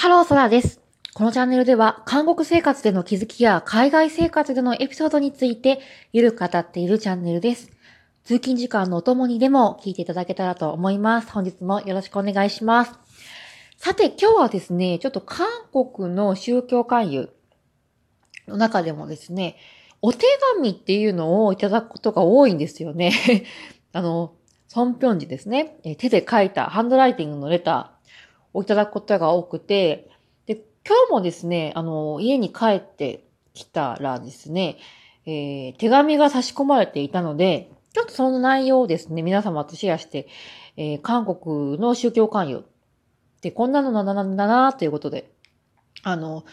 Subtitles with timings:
[0.00, 0.80] ハローソラです。
[1.12, 5.78] このチャンネルでは、韓国生活での気づきや海外生活でのエピソードについて、
[6.14, 7.70] ゆるく語っているチャンネルです。
[8.24, 11.30] 通勤時間のお供にでも聞いていただけたらと思います。
[11.30, 12.94] 本日もよろしくお願いします。
[13.76, 17.28] さて、今日はですね、ちょっと韓国の宗教勧誘
[18.48, 19.56] の中でもですね、
[20.00, 20.24] お手
[20.54, 23.12] 紙っていうのをいただくことが多いんですよね。
[23.92, 24.32] あの、
[24.66, 25.76] ソンピョンジですね。
[25.98, 27.99] 手で書いたハンドライティングのレター。
[28.52, 30.08] をいただくことが多くて、
[30.46, 30.56] で、
[30.86, 34.78] 今日もですね、あの、家に帰ってきたらですね、
[35.26, 40.28] えー、手紙が差し込まれていたので、ちょっとその内容をですね、皆様とシェアして、
[40.76, 42.62] えー、韓国の宗教勧誘っ
[43.40, 45.30] てこんなのなんだなということで、
[46.02, 46.44] あの、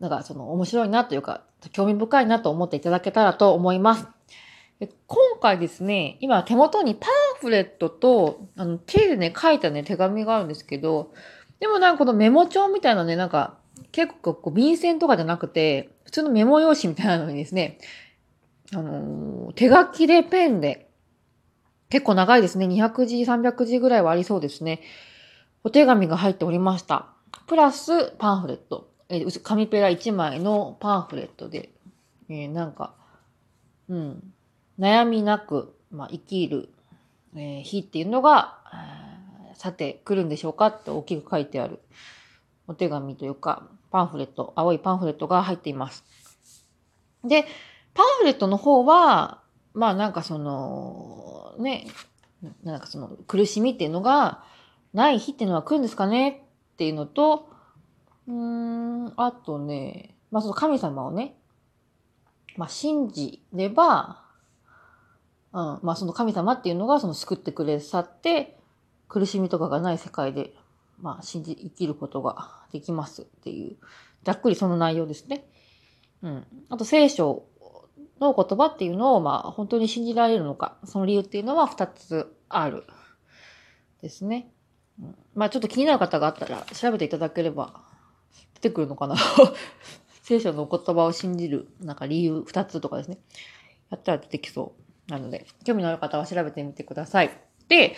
[0.00, 4.06] なんかその面白いなというか、興味深いなと思っていただけたらと思います。
[5.06, 11.12] 今回ですね、今手元にパンフレットと、あの、手でね、書いたね、手紙があるんですけど、
[11.62, 13.56] でもなんかこのメモ帳みたいなね、なんか
[13.92, 17.78] 結構こう便箋とかじゃなくて、普通のメモ用紙みたいなのにですね、
[18.74, 20.90] あのー、手書きでペンで、
[21.88, 22.66] 結構長いですね。
[22.66, 24.80] 200字、300字ぐらいはありそうですね。
[25.62, 27.06] お手紙が入っておりました。
[27.46, 28.90] プラスパンフレット。
[29.08, 31.70] え、紙ペラ1枚のパンフレットで、
[32.28, 32.92] えー、なんか、
[33.88, 34.32] うん、
[34.80, 36.70] 悩みなく、まあ、生きる、
[37.36, 38.58] えー、日っていうのが、
[39.62, 41.78] さて来るんでしょうかって大きく書いてある
[42.66, 46.04] お手紙というか、パンフレット、青いパンフレットが入っています。
[47.22, 47.46] で、
[47.94, 49.40] パンフレットの方は、
[49.72, 51.86] まあなんかその、ね、
[52.64, 54.42] なんかその苦しみっていうのが
[54.94, 57.48] ない日っていうのは来るんですかねっていうのと、
[58.26, 61.36] うん、あとね、まあその神様をね、
[62.56, 64.24] まあ信じれば、
[65.52, 68.58] うん、まあその神様っていうのがその救ってくれさって、
[69.12, 70.54] 苦しみとかがない世界で、
[70.98, 73.76] まあ、信じ、生きることができますっていう、
[74.24, 75.44] ざっくりその内容ですね。
[76.22, 76.46] うん。
[76.70, 77.44] あと、聖書
[78.20, 82.84] の言葉っていうのを、まあ、本当に信じられるのか、その理由っていうのは2つある。
[84.00, 84.50] ですね。
[84.98, 87.82] うん、まあ、ちょっと気になる方があったら、調べていただければ、
[88.54, 89.16] 出てくるのかな
[90.22, 93.18] 聖書のお言葉を信じる、なんか理由2つとかですね。
[93.90, 94.72] やったら出てきそ
[95.08, 97.30] うなので、興味のある方は調べてみてください。
[97.68, 97.94] で、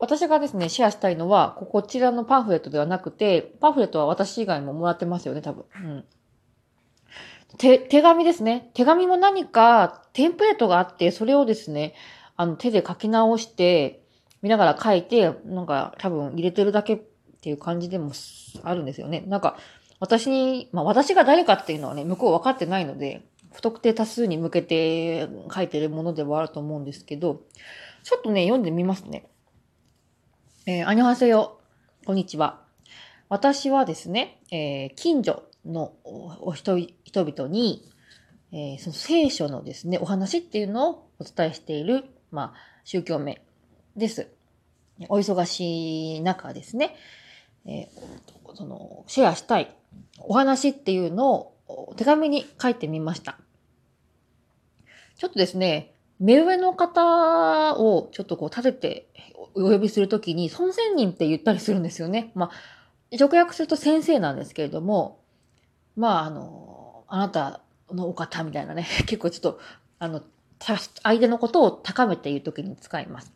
[0.00, 5.64] 私がですね、シェアしたいのは、こちらのパンフレットではなくて、パンフレットは私以外ももらってますよね、多分。
[5.74, 6.04] うん。
[7.58, 8.70] 手、手紙ですね。
[8.72, 11.94] 手紙も何かテンプレートがあって、それをですね、
[12.36, 14.02] あの、手で書き直して、
[14.40, 17.00] 見ながら書いて、なんか多分入れてるだけっ
[17.42, 18.12] ていう感じでも
[18.62, 19.22] あるんですよね。
[19.26, 19.58] なんか、
[19.98, 27.42] 私に、まあ私が誰かっていうのはね、向こう分かってないので、不特定多数に向けて書いてるものではあると思うんですけど、
[28.02, 29.26] ちょっとね、読んでみますね。
[30.66, 31.58] えー、アニョハセヨ、
[32.04, 32.60] こんにちは。
[33.30, 37.90] 私はですね、えー、近所のお人々に、
[38.52, 43.40] えー、その聖書のですね、お話っていうのをお伝えしている、まあ、宗教名
[43.96, 44.28] です。
[45.08, 46.94] お忙しい中ですね、
[47.64, 49.74] えー、その、シェアしたい
[50.18, 53.38] お話っていうのを手紙に書いてみました。
[55.16, 59.10] ちょっとですね、目上の方をちょっとこう立てて
[59.54, 62.30] お呼びするときに、孫仙人って言ったりするんですよね。
[62.34, 65.20] まあ、直訳すると先生なんですけれども、
[65.96, 67.60] まあ、あの、あなた
[67.90, 69.60] のお方みたいなね、 結構ちょっと、
[69.98, 70.22] あの、
[71.02, 73.32] 相手のことを高めて言うときに使います。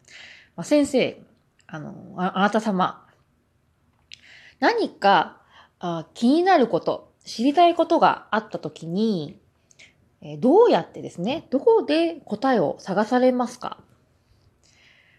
[0.54, 1.20] まあ、先生、
[1.66, 3.06] あのあ、あなた様、
[4.60, 5.40] 何か
[5.80, 9.40] あ気になること、知りたいことがあったときに、
[10.38, 13.78] どうやってですね、どこで答えを探されますか？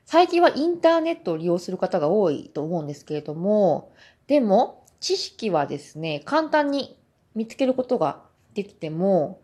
[0.04, 3.94] 最近はインターネットを利用する方が多いと思うんですけれども、
[4.28, 6.98] でも、知識はですね、簡単に
[7.36, 8.24] 見つけることが
[8.56, 9.42] できても、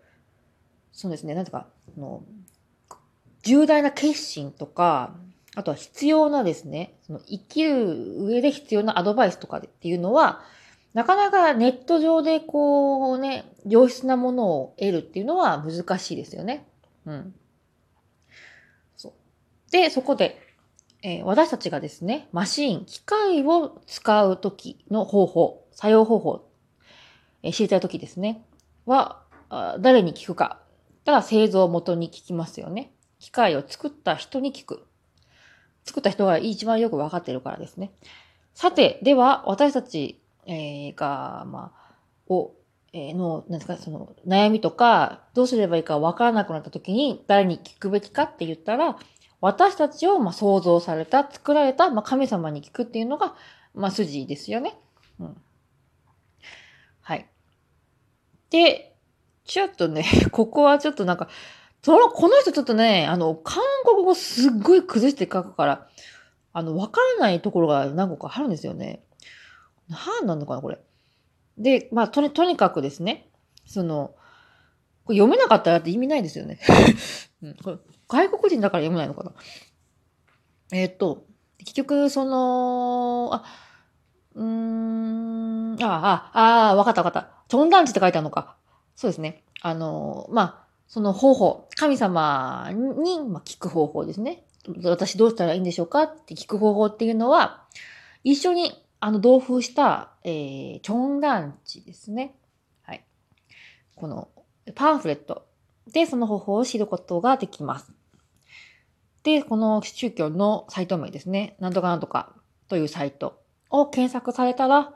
[0.92, 1.68] そうですね、なんていうか、
[1.98, 2.24] の
[3.44, 5.16] 重大な決心とか、
[5.56, 10.42] あとは必要なですね、その生きる上で必要なアドバイスとかっていうのは、
[10.94, 16.68] なかなかネット上でこうね、良質なものを得るっていうのは難しいですよね。
[17.06, 17.34] うん。
[18.98, 19.72] そう。
[19.72, 20.40] で、そこで、
[21.04, 26.50] えー、私たちがですね、マシーン、機械を使うときの方法、作用方法、
[27.44, 28.44] えー、知りたいときですね、
[28.86, 29.24] は、
[29.80, 30.60] 誰に聞くか。
[31.04, 32.92] たら製造元に聞きますよね。
[33.20, 34.86] 機械を作った人に聞く。
[35.84, 37.92] 作った人が一番よくわかってるからですね。
[38.54, 42.54] さて、では、私たち、えー、が、まあ、を、
[42.94, 48.98] え、の、なんですか、その、悩みとか、どうすればいいかわからなくなった時に、誰に聞くべきかって言ったら、
[49.40, 53.36] 私たちをま創造された、作られた、ま神様に聞くっていうのが、
[53.74, 54.78] まあ、筋ですよね。
[55.20, 55.38] うん。
[57.02, 57.28] はい。
[58.50, 58.94] で、
[59.46, 61.30] ちょっとね、 ここはちょっとなんか、
[61.82, 65.88] その、この人ちょっとね、あの、韓国語すっごい崩して書くから、
[66.52, 69.02] あの、わからないところが何個かあるんですよね。
[69.88, 70.78] 何なのかな、これ。
[71.58, 73.30] で、まあ、とに、とにかくですね、
[73.66, 74.16] その、
[75.04, 76.60] これ読めなかったらって意味ないですよね。
[77.42, 77.78] うん、これ
[78.08, 79.32] 外国人だから読めないのかな。
[80.72, 81.26] えっ、と、
[81.60, 83.44] 結局、その、あ、
[84.36, 87.32] うーん、あ、あ、あ、わかったわかった。
[87.48, 88.56] チョンダンチって書いてあるのか。
[88.96, 89.44] そうですね。
[89.62, 94.44] あの、まあ、その方法、神様に、まあ、聞く方法ですね。
[94.84, 97.66] 私どうしたらいいんでしょうかって聞く方法っていうのは、
[98.24, 98.72] 一緒に、
[99.04, 102.36] あの、同封した、えー、チョンダンチですね。
[102.84, 103.04] はい。
[103.96, 104.30] この、
[104.76, 105.48] パンフレット
[105.92, 107.92] でその方法を知ることができます。
[109.24, 111.56] で、この宗教のサイト名ですね。
[111.60, 112.34] なんとかなんとか
[112.68, 114.94] というサイトを検索されたら、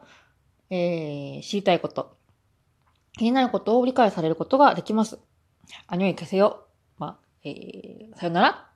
[0.69, 2.16] えー、知りたいこと、
[3.13, 5.18] 気になることを理解されることができます。
[5.88, 6.68] あにょい消せよ。
[7.00, 8.69] まあ、えー、さよなら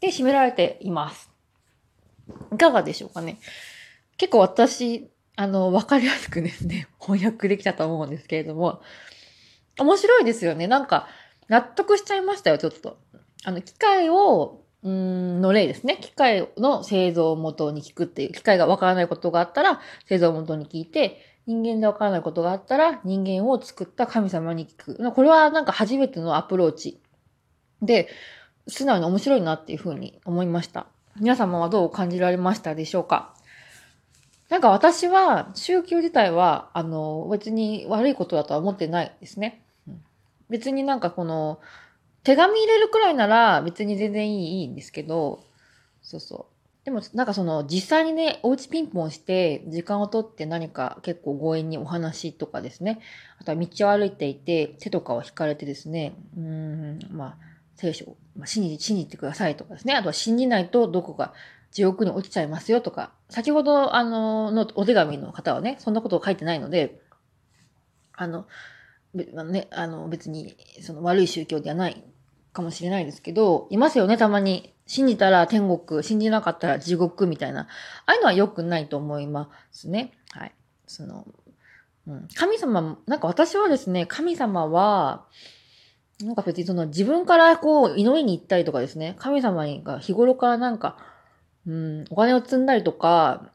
[0.00, 1.30] で締められています。
[2.52, 3.38] いかがでしょうかね。
[4.22, 8.80] 結構私、あの、わかりやすくですね、 翻訳できたと思うんですけれども、
[9.80, 10.68] 面白いですよね。
[10.68, 11.08] なんか、
[11.48, 12.98] 納得しちゃいましたよ、ちょっと。
[13.42, 15.98] あの、機械を、んの例ですね。
[16.00, 25.12] 機械の製造元に聞くっていう、機械がわからないことがあったら、製造元に聞いて、人間でわからないことがあったら、人間を作った神様に聞く。
[25.14, 27.02] これはなんか初めてのアプローチ。
[27.80, 28.08] で、
[28.68, 30.86] 素直に面白いなっていうふうに思いました。
[31.16, 33.34] 皆様はどう感じられましたでしょうか？
[34.52, 39.62] なんか私は宗教自体は、あの、別に悪いことだとは思ってないですね。
[40.50, 41.58] 別になんかこの、
[42.22, 45.42] 手紙入れるくらいなら別に全然いいいいんですけど、
[46.02, 46.84] そうそう。
[46.84, 53.00] でもなんかその実際にね、おうちピンポンして時間をとって何か結構強引にお話とかですね、
[53.38, 57.36] あとは道を歩いていて手とかを引かれてですね、うん、まあ、
[57.76, 61.32] 聖書を、まあ、信じ、信じてくださいとかですね、あとは信じないとどこか
[61.72, 67.00] 地獄に落ちちゃいますよとか、先ほどあの、のお手紙の方はね、そんなことを書いてないので、
[68.12, 68.46] あの、
[69.14, 72.04] ね、あの別にその悪い宗教ではない
[72.52, 74.72] かもしれないですけど、いますよね、たまに。
[74.84, 77.62] 信じたら天国、信じなかったら地獄みたいな。
[77.62, 77.66] あ
[78.06, 80.12] あいうのは良くないと思いますね。
[80.32, 80.52] はい。
[80.86, 81.26] その、
[82.06, 85.24] うん、神様、なんか私はですね、神様は、
[86.20, 90.98] なんか別にその自分からこう祈りに行ったりとかですね、神様が日頃からなんか、
[91.66, 93.52] うん、お金を積んだりとか、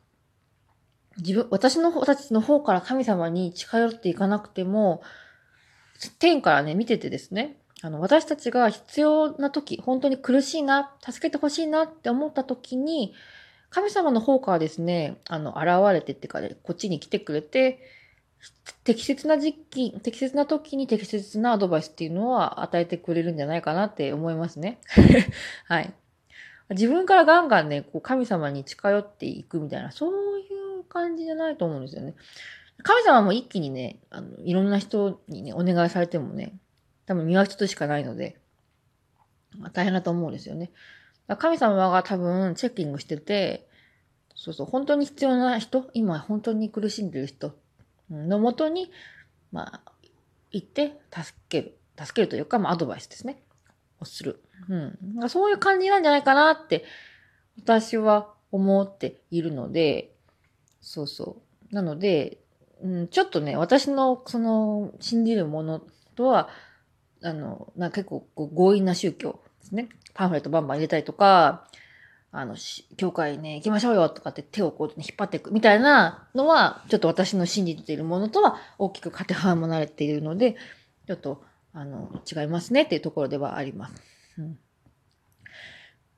[1.18, 5.02] 自分、私の方、私の方から神様に近寄っていかなくても、
[6.20, 13.14] 天からね、見ててですね、あの、私たちが必要な時、本当に苦しいな、助けてほしいなって思った時に、
[13.70, 17.80] 神様の方からですね、あの、現れてってか、ね、こっちに来てくれて、
[18.84, 24.80] 適切な時期、適切な時に適切なアドバイスっていうのは与えてくれるんじゃないかなって思いますね。
[25.66, 25.94] はい。
[26.70, 30.44] 自分からガンガンね、こう神様に近寄っていくみたいな、そうい
[30.80, 32.16] う感じじゃないと思うんですよね。
[32.84, 36.54] 神様も一気にね、あの、いろんな人にね、お願いされてもね、
[37.06, 38.38] 多分見分けとしかないので、
[39.58, 40.72] まあ、大変だと思うんですよね。
[41.40, 43.68] 神様が多分チェッキングしてて、
[44.36, 47.54] そうそう、本当に必要な人、今本当に苦しんでる人
[48.10, 48.92] のもとに、
[49.52, 49.92] まあ、
[50.52, 51.78] 行って助ける。
[52.00, 53.42] 助けるというか、まあ、アドバイスですね。
[54.00, 54.44] をする。
[54.70, 54.76] う
[55.26, 55.30] ん。
[55.30, 56.84] そういう感じなんじゃないかなって、
[57.58, 60.14] 私は思っているので、
[60.82, 61.38] そうそ
[61.72, 61.76] う。
[61.76, 62.40] なので、
[62.82, 65.82] うん、ちょっとね、私のその信じるもの
[66.16, 66.50] とは、
[67.24, 69.90] あの、な結構こう強引な宗教ですね。
[70.14, 71.68] パンフレットバンバン入れたりとか、
[72.32, 72.56] あの、
[72.98, 80.56] 教会ね、行きましょうよとかって手をこう、引っ張っていくみたいなのは、ちょっと私の信じているものとは大きくかてはもなれているので、
[81.08, 84.17] ちょっと、あの、違いますねっていうところではあります。
[84.38, 84.60] うん、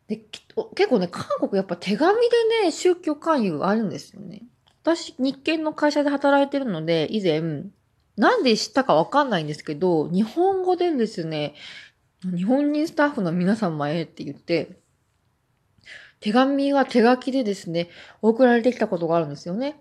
[0.08, 4.44] で結構ね、韓国やっぱ手紙でね、宗教勧誘があるんですよね。
[4.84, 7.42] 私、日系の会社で働いてるので、以前、
[8.18, 11.54] なんで知ったかわかんないんですけど、日本語でですね、
[12.36, 14.80] 日本人スタッフの皆様へって言って、
[16.20, 17.90] 手紙が手書きでですね、
[18.22, 19.80] 送られてきたことがあるんですよね。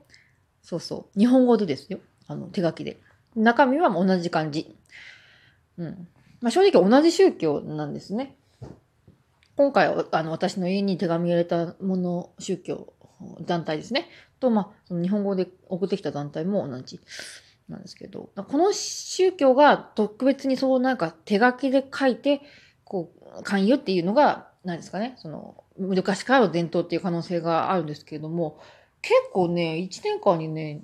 [0.63, 1.19] そうそう。
[1.19, 1.99] 日本語でですよ。
[2.29, 2.99] あの、手書きで。
[3.35, 4.77] 中身は同じ感じ。
[5.79, 6.09] うん。
[6.41, 8.37] まあ、正直同じ宗教なんですね。
[9.57, 12.93] 今回、あの、私の家に手紙を入れたもの、宗教、
[13.41, 14.09] 団体ですね。
[14.39, 17.01] と、まあ、日本語で送ってきた団体も同じ
[17.69, 22.41] なんですけど、この宗教が特別にそうなんか手書きで書いて、
[22.85, 28.61] こう、勧誘っていうのが、何ですかね、その、昔からの伝統っていう可能性があるんですけれども、
[29.03, 30.83] 結構ね、1年間にね、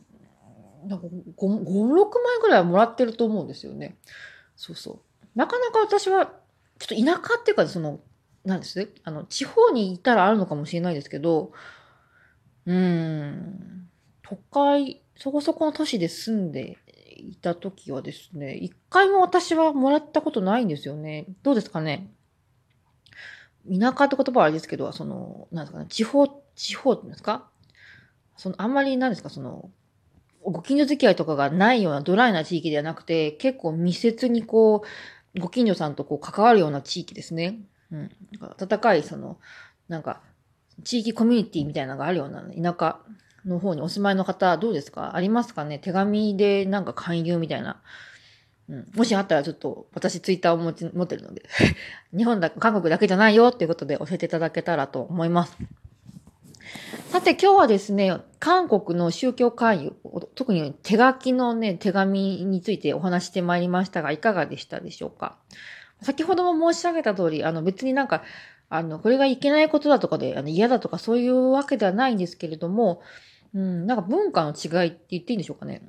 [0.86, 3.96] なんか5、5、6万円ぐらいはもらってると思うんですよね。
[4.56, 5.00] そうそう。
[5.34, 6.26] なかなか私は、
[6.78, 8.00] ちょっと田舎っていうか、その、
[8.44, 8.92] なんです。
[9.04, 11.52] あの、地方にいたらあるのかもしれないですけど、
[12.66, 13.88] うん、
[14.22, 16.78] 都会、そこそこの都市で住んで
[17.16, 21.26] いた時はですね、一回も私はもらったことないんですよね。
[21.42, 22.10] どうですかね？
[23.68, 27.48] 田舎って言葉はあれですけど、その、なんですかね、地方、地方っていうんですか？
[28.36, 29.70] その、あんまりなんですか、その、
[30.42, 34.88] ご近所付き合いとかがないようなドライな地域ではなくて、結構密接にこう、
[35.38, 37.58] ご近所さんとこう関わるような地域ですね。
[37.90, 38.10] うん。
[38.58, 39.38] 温かい、その、
[39.88, 40.20] なんか、
[40.84, 42.98] 地域コミュニティみたいなのがあるような田舎
[43.44, 45.14] の方にお住まいの方、どうですか？
[45.14, 45.78] ありますかね？
[45.78, 47.80] 手紙でなんか勧誘みたいな。
[48.68, 51.42] うん、もしあったらちょっと私ツイッターを持ち持ってるので
[52.16, 55.56] 日本だ、韓国だけじゃないよっていうことで教えていただけたらと思います。
[57.10, 59.92] さて今日はですね、韓国の宗教勧誘、
[60.34, 65.36] 特に手書きのね、手紙についてお話してまいりましたが、いかがでしたでしょうか？
[66.02, 68.22] 先ほども申し上げた通り、あの別になんか、
[68.68, 73.00] あの、これがいけないことだとかで、あの嫌だとかそういうわけではないんですけれども、
[73.54, 75.82] うん、なんか文化の違いって言っていいんでしょうかね？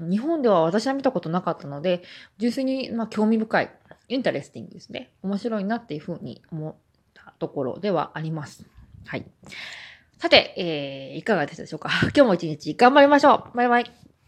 [0.00, 2.02] 日本では私は見たことなかったので、
[2.38, 3.70] 純粋に、まあ、興味深い、
[4.08, 5.12] interesting ですね。
[5.22, 6.74] 面白いなっていうふうに思っ
[7.14, 8.66] たところではあります。
[9.06, 9.24] はい。
[10.24, 11.90] さて、えー、いかがでしたでしょうか？
[12.16, 13.56] 今日も一日頑張りましょう。
[13.58, 14.03] バイバイ。